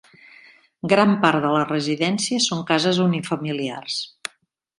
Gran 0.93 1.13
part 1.25 1.43
de 1.47 1.51
les 1.57 1.67
residències 1.73 2.49
són 2.53 2.65
cases 2.73 3.03
unifamiliars. 3.05 4.01